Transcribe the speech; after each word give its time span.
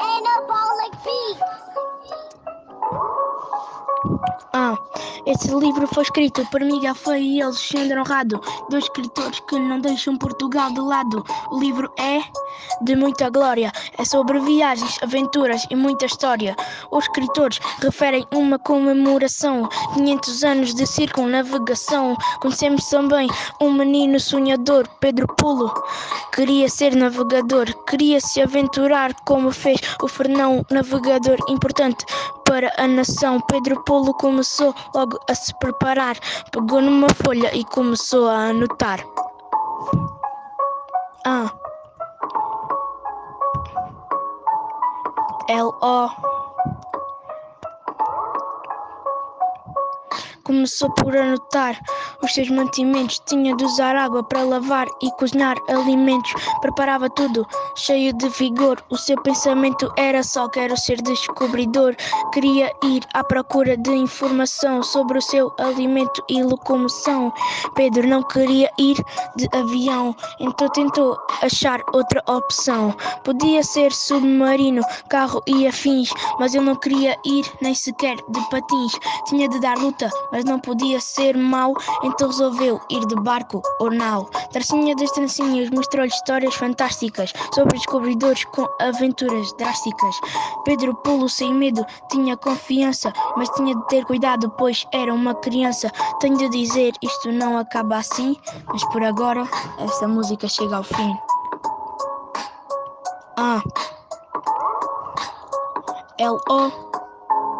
Anabolic 0.00 0.94
beats. 1.04 1.52
Ah, 4.54 4.76
esse 5.24 5.54
livro 5.54 5.86
foi 5.86 6.02
escrito 6.02 6.44
por 6.50 6.60
Miguel 6.60 6.94
Feio 6.94 7.22
e 7.22 7.42
Alexandre 7.42 7.98
Honrado, 7.98 8.40
dois 8.68 8.84
escritores 8.84 9.38
que 9.40 9.56
não 9.56 9.78
deixam 9.78 10.16
Portugal 10.16 10.72
de 10.72 10.80
lado. 10.80 11.24
O 11.50 11.60
livro 11.60 11.92
é 11.96 12.20
de 12.82 12.96
muita 12.96 13.30
glória, 13.30 13.70
é 13.96 14.04
sobre 14.04 14.40
viagens, 14.40 14.98
aventuras 15.00 15.64
e 15.70 15.76
muita 15.76 16.06
história. 16.06 16.56
Os 16.90 17.04
escritores 17.04 17.60
referem 17.78 18.26
uma 18.34 18.58
comemoração, 18.58 19.68
500 19.94 20.44
anos 20.44 20.74
de 20.74 20.86
circunnavegação. 20.86 22.16
Conhecemos 22.40 22.88
também 22.88 23.28
um 23.60 23.72
menino 23.72 24.18
sonhador, 24.18 24.88
Pedro 24.98 25.28
Pulo. 25.36 25.72
Queria 26.34 26.68
ser 26.68 26.96
navegador, 26.96 27.66
queria 27.84 28.20
se 28.20 28.42
aventurar 28.42 29.14
como 29.24 29.52
fez 29.52 29.80
o 30.02 30.08
Fernão, 30.08 30.66
navegador 30.68 31.38
importante 31.48 32.04
para 32.52 32.70
a 32.76 32.86
nação. 32.86 33.40
Pedro 33.40 33.82
Polo 33.84 34.12
começou 34.12 34.74
logo 34.94 35.18
a 35.26 35.34
se 35.34 35.58
preparar, 35.58 36.18
pegou 36.50 36.82
numa 36.82 37.08
folha 37.24 37.50
e 37.56 37.64
começou 37.64 38.28
a 38.28 38.50
anotar. 38.50 39.00
Ah. 41.24 41.50
L-O. 45.48 46.41
Começou 50.44 50.90
por 50.90 51.16
anotar 51.16 51.80
os 52.22 52.34
seus 52.34 52.50
mantimentos. 52.50 53.20
Tinha 53.26 53.54
de 53.56 53.64
usar 53.64 53.96
água 53.96 54.22
para 54.22 54.42
lavar 54.42 54.86
e 55.00 55.10
cozinhar 55.12 55.56
alimentos. 55.68 56.32
Preparava 56.60 57.08
tudo, 57.10 57.46
cheio 57.76 58.12
de 58.12 58.28
vigor. 58.30 58.82
O 58.90 58.96
seu 58.96 59.20
pensamento 59.22 59.92
era 59.96 60.22
só: 60.22 60.48
quero 60.48 60.76
ser 60.76 61.00
descobridor. 61.02 61.94
Queria 62.32 62.72
ir 62.84 63.02
à 63.14 63.22
procura 63.22 63.76
de 63.76 63.90
informação 63.90 64.82
sobre 64.82 65.18
o 65.18 65.22
seu 65.22 65.52
alimento 65.58 66.22
e 66.28 66.42
locomoção. 66.42 67.32
Pedro 67.74 68.06
não 68.06 68.22
queria 68.22 68.70
ir 68.78 68.96
de 69.36 69.48
avião, 69.52 70.14
então 70.40 70.68
tentou 70.70 71.16
achar 71.42 71.80
outra 71.92 72.22
opção. 72.26 72.94
Podia 73.24 73.62
ser 73.62 73.92
submarino, 73.92 74.82
carro 75.08 75.42
e 75.46 75.66
afins, 75.66 76.10
mas 76.38 76.54
ele 76.54 76.64
não 76.64 76.76
queria 76.76 77.16
ir 77.24 77.44
nem 77.60 77.74
sequer 77.74 78.16
de 78.16 78.50
patins. 78.50 78.92
Tinha 79.26 79.48
de 79.48 79.60
dar 79.60 79.78
luta, 79.78 80.10
mas 80.42 80.44
não 80.44 80.58
podia 80.58 81.00
ser 81.00 81.36
mau, 81.36 81.72
então 82.02 82.28
resolveu 82.28 82.80
ir 82.90 83.06
de 83.06 83.14
barco 83.16 83.62
ou 83.78 83.90
nau. 83.90 84.28
Tracinha 84.50 84.94
das 84.96 85.10
trancinhas 85.12 85.70
mostrou-lhe 85.70 86.08
histórias 86.08 86.54
fantásticas 86.54 87.32
sobre 87.54 87.78
descobridores 87.78 88.44
com 88.46 88.66
aventuras 88.80 89.52
drásticas. 89.54 90.16
Pedro 90.64 90.94
Pulo, 90.96 91.28
sem 91.28 91.54
medo, 91.54 91.86
tinha 92.10 92.36
confiança, 92.36 93.12
mas 93.36 93.48
tinha 93.50 93.74
de 93.74 93.86
ter 93.86 94.04
cuidado, 94.04 94.50
pois 94.58 94.86
era 94.92 95.14
uma 95.14 95.34
criança. 95.34 95.90
Tenho 96.20 96.36
de 96.36 96.48
dizer, 96.48 96.92
isto 97.02 97.30
não 97.30 97.56
acaba 97.56 97.98
assim, 97.98 98.36
mas 98.66 98.84
por 98.86 99.02
agora 99.02 99.46
esta 99.78 100.08
música 100.08 100.48
chega 100.48 100.76
ao 100.76 100.82
fim. 100.82 101.16
Ah. 103.36 103.62
L-O 106.18 106.91